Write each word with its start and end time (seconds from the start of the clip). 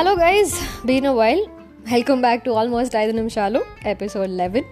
Hello 0.00 0.12
guys 0.12 0.52
been 0.86 1.06
a 1.06 1.10
while 1.12 1.42
welcome 1.92 2.20
back 2.20 2.42
to 2.44 2.50
almost 2.50 2.96
ఐదు 2.96 3.12
నిమిషాలు 3.12 3.60
episode 3.86 4.30
eleven 4.36 4.64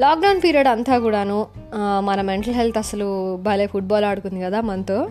lockdown 0.00 0.40
period 0.44 0.68
అంతా 0.68 0.98
కూడాను 0.98 1.46
మన 2.00 2.20
మెంటల్ 2.20 2.54
హెల్త్ 2.54 2.78
అసలు 2.78 3.36
భలే 3.36 3.66
ఫుట్బాల్ 3.66 4.04
ఆడుకుంది 4.04 4.40
కదా 4.40 4.60
మనతో. 4.60 5.08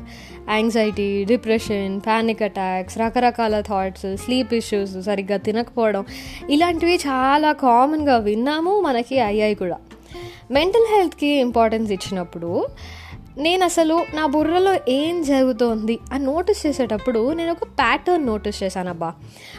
యాంగ్జైటీ 0.49 1.23
డిప్రెషన్ 1.23 1.99
ప్యానిక్ 1.99 2.43
అటాక్స్ 2.43 2.97
రకరకాల 2.97 3.61
థాట్స్ 3.61 4.17
స్లీప్ 4.17 4.53
ఇష్యూస్ 4.53 5.01
సరిగ్గా 5.05 5.37
తినకపోవడం 5.37 6.05
ఇలాంటివి 6.49 6.95
చాలా 6.95 7.51
కామన్గా 7.51 8.17
విన్నాము 8.17 8.81
మనకి 8.81 9.19
అయ్యాయి 9.19 9.55
కూడా. 9.55 9.77
మెంటల్ 10.51 10.87
హెల్త్కి 10.95 11.27
ఇంపార్టెన్స్ 11.27 11.91
ఇచ్చినప్పుడు 11.91 12.67
నేను 13.37 13.65
అసలు 13.65 14.05
నా 14.13 14.25
బుర్రలో 14.25 14.75
ఏం 14.89 15.23
జరుగుతోంది 15.23 15.99
అని 16.13 16.25
నోటీస్ 16.25 16.67
చేసేటప్పుడు 16.67 17.33
నేను 17.33 17.51
ఒక 17.51 17.63
ప్యాటర్న్ 17.63 18.27
నోటీస్ 18.27 18.63
చేశానబ్బా. 18.63 19.13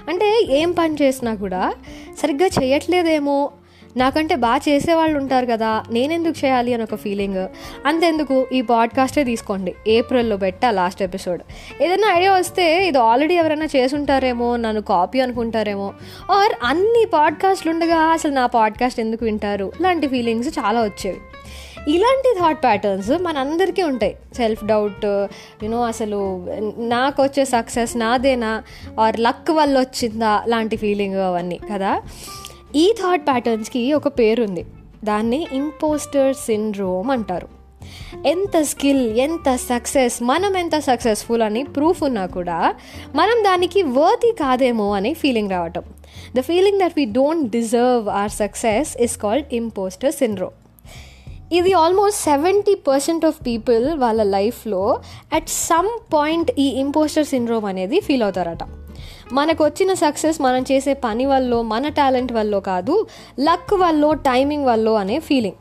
అంటే 0.09 0.47
ఏం 0.51 0.73
పని 0.73 0.97
చేసినా 1.03 1.35
కూడా 1.35 1.75
సరిగ్గా 2.23 2.49
చేయట్లేదేమో. 2.63 3.51
నాకంటే 3.97 4.37
బాగా 4.37 4.61
చేసేవాళ్ళు 4.69 5.19
ఉంటారు 5.19 5.47
కదా 5.47 5.85
నేనెందుకు 5.91 6.45
చేయాలి 6.45 6.75
అని 6.75 6.83
ఒక 6.83 6.95
ఫీలింగ్ 6.95 7.49
అంతెందుకు 7.87 8.47
ఈ 8.53 8.63
పాడ్కాస్టే 8.63 9.25
తీసుకోండి. 9.25 9.75
ఏప్రిల్లో 9.89 10.37
పెట్టా 10.37 10.71
లాస్ట్ 10.71 11.03
ఎపిసోడ్ 11.03 11.43
ఏదైనా 11.83 12.15
ఐడియా 12.15 12.33
వస్తే 12.33 12.89
ఇది 12.89 12.99
ఆల్రెడీ 12.99 13.35
ఎవరైనా 13.35 13.67
చేసుంటారేమో 13.77 14.57
నన్ను 14.57 14.83
కాపీ 14.83 15.21
అనుకుంటారేమో. 15.21 15.95
ఆర్ 16.31 16.53
అన్ని 16.65 17.07
పాడ్కాస్ట్లు 17.13 17.73
ఉండగా 17.73 17.99
అసలు 17.99 18.33
నా 18.33 18.47
పాడ్కాస్ట్ 18.47 19.01
ఎందుకు 19.01 19.25
వింటారు? 19.25 19.73
లాంటి 19.81 20.07
ఫీలింగ్స్ 20.07 20.59
చాలా 20.59 20.81
వచ్చేవి. 20.81 21.19
ఇలాంటి 21.89 22.35
థాట్ 22.41 22.63
ప్యాటర్న్స్ 22.63 23.11
మనందరికీ 23.11 23.83
ఉంటాయి. 23.83 24.17
సెల్ఫ్ 24.37 24.65
డౌట్ 24.65 25.05
యూనో 25.05 25.83
అసలు 25.83 26.47
నాకు 26.79 27.23
వచ్చే 27.23 27.45
సక్సెస్ 27.45 27.97
నాదేనా? 27.97 28.63
ఆర్ 29.01 29.21
లక్ 29.21 29.51
వల్ల 29.51 29.81
వచ్చిందా? 29.81 30.45
లాంటి 30.47 30.77
ఫీలింగ్ 30.77 31.15
అవన్నీ 31.15 31.61
కదా? 31.73 32.03
ఈ 32.77 32.95
థాట్ 33.03 33.27
ప్యాటర్న్స్కి 33.27 33.93
ఒక 33.93 34.09
పేరుంది. 34.09 34.67
దాన్ని 35.05 35.47
ఇంపోస్టర్ 35.53 36.35
సిండ్రోమ్ 36.35 37.11
అంటారు. 37.11 37.49
ఎంత 38.27 38.63
స్కిల్ 38.63 39.19
ఎంత 39.19 39.57
సక్సెస్ 39.57 40.23
మనం 40.23 40.57
ఎంత 40.57 40.79
సక్సెస్ఫుల్ 40.79 41.43
అని 41.43 41.65
ప్రూఫ్ 41.65 42.03
ఉన్నా 42.03 42.27
కూడా 42.27 42.75
మనం 43.15 43.45
దానికి 43.45 43.83
వర్తి 43.83 44.33
కాదేమో 44.33 44.95
అని 44.95 45.15
ఫీలింగ్ 45.15 45.51
రావటం. 45.51 45.83
The 46.37 46.41
feeling 46.41 46.81
that 46.81 46.93
we 46.97 47.05
don't 47.05 47.51
deserve 47.51 48.09
our 48.09 48.31
success 48.31 49.03
is 49.03 49.17
called 49.17 49.47
impostor 49.53 50.13
syndrome 50.13 50.62
ఇది 51.53 51.73
almost 51.73 52.21
seventy 52.21 52.75
percent 52.75 53.25
of 53.25 53.47
people 53.47 53.95
వాళ్ళ 53.95 54.23
లైఫ్లో 54.23 55.01
అట్ 55.33 55.49
సమ్ 55.49 56.15
పాయింట్ 56.15 56.51
ఈ 56.59 56.69
ఇంపోస్టర్ 56.69 57.27
సిండ్రోమ్ 57.27 57.65
అనేది 57.65 58.01
ఫీల్ 58.01 58.23
అవుతారట. 58.23 58.63
మనకు 59.33 59.65
వచ్చిన 59.65 59.93
సక్సెస్ 59.95 60.41
మనం 60.41 60.63
చేసే 60.73 60.93
పని 60.95 61.27
వల్ల 61.27 61.61
మన 61.61 61.89
టాలెంట్ 61.89 62.33
వల్ల 62.33 62.59
కాదు 62.59 63.07
లక్ 63.41 63.75
వల్ల 63.75 64.13
టైమింగ్ 64.13 64.65
వల్ల 64.65 64.89
అనే 64.89 65.19
ఫీలింగ్ 65.19 65.61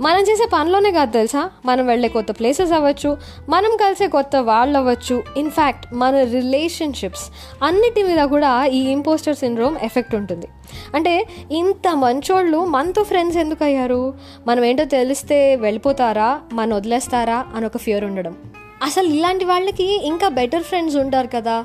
మనం 0.00 0.20
చేసే 0.20 0.48
పనిలోనే 0.52 0.92
కాదు 0.92 1.12
తెలుసా? 1.12 1.50
మనం 1.64 1.86
వెళ్ళే 1.86 2.08
కొత్త 2.08 2.32
ప్లేసెస్ 2.32 2.72
అవ్వచ్చు 2.72 3.16
మనం 3.48 3.70
కలిసే 3.70 4.08
కొత్త 4.08 4.36
వాళ్ళు 4.36 4.78
అవ్వచ్చు. 4.78 5.22
ఇన్ఫ్యాక్ట్ 5.36 5.94
మన 5.94 6.16
రిలేషన్షిప్స్ 6.16 7.30
అన్నిటి 7.64 8.02
మీద 8.02 8.24
కూడా 8.24 8.64
ఈ 8.64 8.78
ఇంపోస్టర్ 8.78 9.36
సిండ్రోమ్ 9.36 9.76
ఎఫెక్ట్ 9.82 10.14
ఉంటుంది. 10.14 10.48
అంటే 10.94 11.26
ఇంత 11.52 11.96
మంచోళ్ళు 11.96 12.64
మనతో 12.64 13.02
ఫ్రెండ్స్ 13.02 13.38
ఎందుకు 13.38 13.64
అయ్యారు? 13.64 14.14
మనం 14.46 14.64
ఏంటో 14.64 14.84
తెలిస్తే 14.84 15.56
వెళ్ళిపోతారా? 15.56 16.40
మన 16.52 16.74
వదిలేస్తారా? 16.74 17.46
అని 17.54 17.66
ఒక 17.66 17.76
ఫియర్ 17.76 18.04
ఉండడం. 18.04 18.36
అసలు 18.82 19.06
ఇలాంటి 19.06 19.44
వాళ్ళకి 19.44 20.06
ఇంకా 20.06 20.28
బెటర్ 20.28 20.62
ఫ్రెండ్స్ 20.62 20.96
ఉంటారు 20.96 21.28
కదా? 21.34 21.64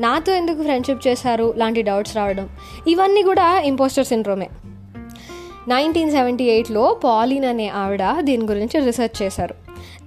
నాతో 0.00 0.32
ఎందుకు 0.32 0.62
ఫ్రెండ్షిప్ 0.62 1.08
చేశారు? 1.08 1.54
లాంటి 1.56 1.82
డౌట్స్ 1.82 2.16
రావడం. 2.16 2.48
ఇవన్నీ 2.88 3.22
కూడా 3.22 3.60
ఇంపోస్టర్ 3.60 4.06
సిండ్రోమే 4.06 4.48
నైన్టీన్ 5.68 6.10
సెవెంటీ 6.10 6.44
ఎయిట్లో 6.44 6.96
పాలిన్ 7.04 7.44
అనే 7.44 7.68
ఆవిడ 7.68 8.02
దీని 8.20 8.44
గురించి 8.44 8.80
రీసెర్చ్ 8.86 9.22
చేశారు. 9.22 9.54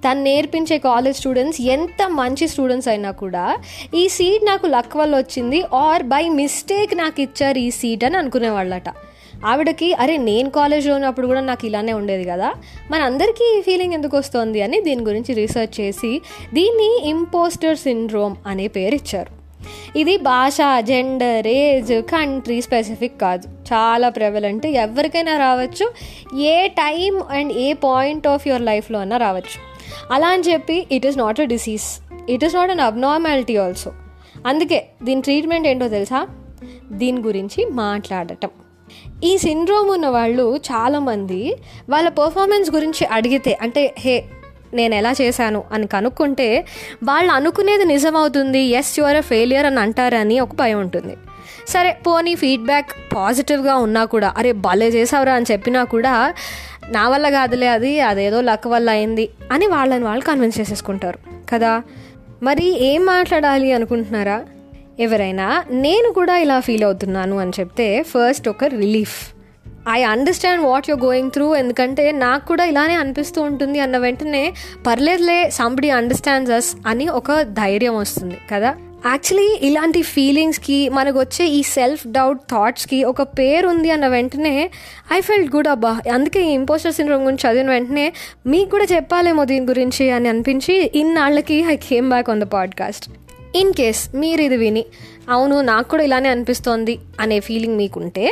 తను 0.04 0.22
నేర్పించే 0.22 0.78
కాలేజ్ 0.78 1.16
స్టూడెంట్స్ 1.16 1.60
ఎంత 1.60 2.02
మంచి 2.10 2.48
స్టూడెంట్స్ 2.48 2.88
అయినా 2.88 3.10
కూడా 3.10 3.58
ఈ 3.94 4.08
సీట్ 4.08 4.44
నాకు 4.44 4.66
లక్ 4.66 4.96
వల్ల 4.96 5.16
వచ్చింది 5.16 5.64
ఆర్ 5.74 6.02
బై 6.02 6.28
మిస్టేక్ 6.28 6.94
నాకు 6.94 7.20
ఇచ్చారు 7.20 7.58
ఈ 7.58 7.70
సీట్ 7.70 8.04
అని 8.04 8.16
అనుకునేవాళ్ళట. 8.16 8.88
ఆవిడకి 9.46 9.92
అరే 9.92 10.16
నేను 10.16 10.50
కాలేజ్లో 10.50 10.94
ఉన్నప్పుడు 10.94 11.26
కూడా 11.26 11.40
నాకు 11.40 11.66
ఇలానే 11.66 11.92
ఉండేది 11.92 12.24
కదా 12.24 12.52
మన 12.90 13.02
అందరికీ 13.02 13.58
ఈ 13.58 13.60
ఫీలింగ్ 13.60 13.94
ఎందుకు 13.94 14.16
వస్తుంది 14.16 14.62
అని 14.62 14.80
దీని 14.80 15.04
గురించి 15.04 15.34
రీసెర్చ్ 15.34 15.80
చేసి 15.80 16.20
దీన్ని 16.54 17.08
ఇంపోస్టర్ 17.08 17.78
సిండ్రోమ్ 17.78 18.36
అనే 18.46 18.68
పేరు 18.68 18.94
ఇచ్చారు. 18.94 19.39
ఇది 19.96 20.16
భాష 20.16 20.56
జెండర్ 20.80 21.46
ఏజ్ 21.46 21.92
కంట్రీ 22.12 22.60
స్పెసిఫిక్ 22.60 23.16
కాదు. 23.20 23.46
చాలా 23.70 24.08
ప్రెవలెంట్ 24.08 24.66
ఎవరికైనా 24.66 25.34
రావచ్చు 25.38 25.86
ఏ 26.52 26.68
time 26.68 27.22
and 27.38 27.52
A 27.52 27.72
point 27.72 28.26
of 28.26 28.48
your 28.48 28.62
లైఫ్లో 28.62 28.98
అన్నా 28.98 29.16
రావచ్చు. 29.16 29.58
అలా 30.12 30.28
అని 30.28 30.42
చెప్పి 30.42 30.86
it 30.92 31.06
is 31.06 31.18
not 31.18 31.40
a 31.40 31.44
disease 31.44 31.86
it 32.30 32.44
is 32.44 32.54
not 32.54 32.70
an 32.70 32.80
abnormality 32.80 33.56
also 33.56 33.92
అందుకే 34.46 34.80
దీని 35.02 35.22
ట్రీట్మెంట్ 35.22 35.68
ఏంటో 35.68 35.88
తెలుసా? 35.88 36.20
దీని 36.92 37.20
గురించి 37.20 37.60
మాట్లాడటం. 37.64 38.50
ఈ 39.24 39.36
సిండ్రోమ్ 39.36 39.90
ఉన్న 39.90 40.06
వాళ్ళు 40.08 40.56
చాలామంది 40.56 41.40
వాళ్ళ 41.90 42.08
పర్ఫార్మెన్స్ 42.08 42.70
గురించి 42.70 43.04
అడిగితే 43.06 43.58
అంటే 43.62 43.94
హే 43.98 44.14
నేను 44.74 44.94
ఎలా 44.94 45.14
చేశాను 45.22 45.64
అని 45.72 45.86
కనుక్కుంటే 45.86 46.66
వాళ్ళు 47.04 47.32
అనుకునేది 47.32 47.84
నిజమవుతుంది. 47.84 48.58
ఎస్ 48.58 48.98
యువర్ 48.98 49.16
ఎ 49.16 49.20
ఫెయిలియర్ 49.20 49.66
అని 49.66 49.80
అంటారని 49.80 50.40
ఒక 50.40 50.54
భయం 50.54 50.80
ఉంటుంది. 50.80 51.16
సరే 51.68 51.96
పోనీ 52.06 52.34
ఫీడ్బ్యాక్ 52.34 52.90
పాజిటివ్గా 53.16 53.76
ఉన్నా 53.76 54.04
కూడా 54.04 54.34
అరే 54.36 54.52
భలే 54.52 54.88
చేసావురా 54.88 55.34
అని 55.34 55.44
చెప్పినా 55.52 55.84
కూడా 55.84 56.34
నా 56.88 57.08
వల్ల 57.08 57.30
కాదులే 57.30 57.68
అది 57.68 58.00
అదేదో 58.00 58.40
లక్ 58.40 58.66
వల్ల 58.66 58.90
అయింది 58.90 59.28
అని 59.52 59.66
వాళ్ళని 59.66 60.04
వాళ్ళు 60.04 60.24
కన్విన్స్ 60.24 60.60
చేసేసుకుంటారు. 60.60 61.18
కదా? 61.54 61.82
మరి 62.42 62.84
ఏం 62.84 63.06
మాట్లాడాలి 63.06 63.72
అనుకుంటున్నారా? 63.72 64.44
ఎవరైనా 65.00 65.64
నేను 65.70 66.12
కూడా 66.12 66.36
ఇలా 66.36 66.60
ఫీల్ 66.60 66.84
అవుతున్నాను 66.84 67.38
అని 67.38 67.52
చెప్తే 67.60 68.02
ఫస్ట్ 68.02 68.48
ఒక 68.48 68.64
relief 68.64 69.39
I 69.88 70.02
understand 70.04 70.64
what 70.64 70.88
you're 70.90 71.00
going 71.00 71.30
through 71.30 71.54
ఎందుకంటే 71.54 72.12
నాకు 72.18 72.46
కూడా 72.46 72.64
ఇలానే 72.64 72.94
అనిపిస్తూ 72.94 73.42
ఉంటుంది 73.42 73.80
అన్న 73.80 73.96
వెంటనే 73.96 74.44
పర్లేదులే 74.86 75.50
సంబడి 75.50 75.90
అండర్స్టాండ్స్ 75.90 76.50
అస్ 76.50 76.76
అని 76.86 77.08
ఒక 77.10 77.30
ధైర్యం 77.42 77.96
వస్తుంది 77.96 78.38
కదా? 78.52 78.70
యాక్చువల్లీ 79.06 79.58
ఇలాంటి 79.62 80.02
ఫీలింగ్స్కి 80.02 80.88
మనకు 80.88 81.18
వచ్చే 81.20 81.46
ఈ 81.48 81.62
సెల్ఫ్ 81.68 82.06
డౌట్ 82.08 82.40
థాట్స్కి 82.50 83.04
ఒక 83.04 83.22
పేరు 83.38 83.68
ఉంది 83.68 83.90
అన్న 83.90 84.06
వెంటనే 84.06 84.54
ఐ 85.12 85.20
ఫెల్ట్ 85.20 85.56
గుడ్ 85.56 85.68
అబ్బా. 85.68 86.00
అందుకే 86.14 86.40
ఈ 86.42 86.52
ఇంపోస్టర్ 86.52 86.94
సిండ్రోమ్ 86.94 87.24
గురించి 87.24 87.48
చదివిన 87.48 87.70
వెంటనే 87.70 88.06
మీకు 88.46 88.70
కూడా 88.70 88.84
చెప్పాలేమో 88.84 89.44
దీని 89.44 89.66
గురించి 89.66 90.10
అని 90.10 90.28
అనిపించి 90.28 90.90
ఇన్నాళ్ళకి 90.94 91.64
I 91.68 91.76
came 91.88 92.10
back 92.10 92.30
on 92.30 92.40
the 92.40 92.48
podcast 92.52 93.06
in 93.56 93.72
case 93.72 94.14
మీరు 94.14 94.42
ఇది 94.42 94.56
విని 94.56 94.84
అవును 95.28 95.60
నాకు 95.62 95.88
కూడా 95.88 96.02
ఇలానే 96.02 96.28
అనిపిస్తోంది 96.28 96.94
అనే 97.20 97.40
ఫీలింగ్ 97.40 97.76
మీకుంటే 97.76 98.26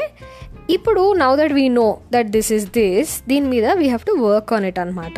ఇప్పుడు 0.71 1.13
now 1.13 1.37
that 1.37 1.53
we 1.53 1.69
know 1.69 1.99
that 2.13 2.27
this 2.27 2.53
is 2.53 2.67
this 2.67 3.29
దీని 3.29 3.49
మీద 3.49 3.73
we 3.73 3.85
have 3.85 4.07
to 4.07 4.13
work 4.13 4.53
on 4.53 4.65
it 4.65 4.79
అనమాట 4.79 5.13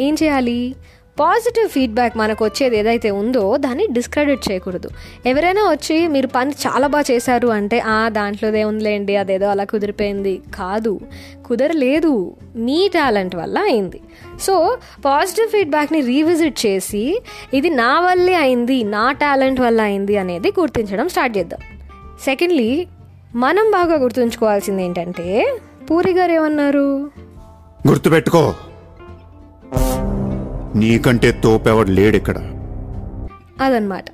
ఏం 0.00 0.16
చేయాలి? 0.22 0.74
పాజిటివ్ 1.20 1.68
ఫీడ్బ్యాక్ 1.68 2.16
మనకు 2.16 2.44
వచ్చేది 2.44 2.76
ఏదైతే 2.76 3.10
ఉందో 3.10 3.56
దాన్ని 3.56 3.86
డిస్క్రెడిట్ 3.86 4.50
చేయకూడదు. 4.50 4.88
ఎవరైనా 5.26 5.62
వచ్చి 5.62 6.08
మీరు 6.08 6.26
పని 6.26 6.50
చాలా 6.50 6.86
బాగా 6.86 7.04
చేశారు 7.10 7.48
అంటే 7.48 7.78
ఆ 7.78 8.08
దాంట్లోదే 8.08 8.64
ఉందిలేండి 8.64 9.16
అదేదో 9.16 9.46
అలా 9.46 9.64
కుదిరిపోయింది. 9.64 10.42
కాదు. 10.54 11.00
కుదరలేదు. 11.46 12.36
మీ 12.56 12.88
టాలెంట్ 12.88 13.36
వల్ల 13.36 13.58
అయింది. 13.58 14.00
సో 14.40 14.76
పాజిటివ్ 15.04 15.48
ఫీడ్బ్యాక్ని 15.48 16.00
రీవిజిట్ 16.00 16.66
చేసి 16.66 17.22
ఇది 17.54 17.70
నా 17.70 18.00
వల్లే 18.00 18.34
అయింది 18.34 18.84
నా 18.84 19.12
టాలెంట్ 19.12 19.60
వల్ల 19.60 19.80
అయింది 19.80 20.16
అనేది 20.16 20.52
గుర్తించడం 20.60 21.08
స్టార్ట్ 21.08 21.38
చేద్దాం. 21.38 21.60
సెకండ్లీ 22.24 22.86
మనం 23.34 23.70
బాగా 23.70 23.96
గుర్తుంచుకోవాల్సింది 23.96 24.84
ఏంటంటే 24.84 25.58
పూరి 25.90 26.12
గారు 26.12 26.32
ఏమన్నారు? 26.32 27.10
గుర్తుపెట్టుకో. 27.88 28.54
నీకంటే 30.74 31.32
తోపెవడు 31.32 31.90
లేడిక్కడ. 31.90 32.38
అదనమాట. 33.60 34.04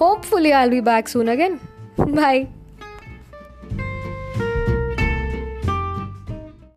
Hopefully 0.00 0.50
I'll 0.50 0.70
be 0.70 0.80
back 0.80 1.08
soon 1.08 1.28
again 1.28 1.56
bye 2.00 2.46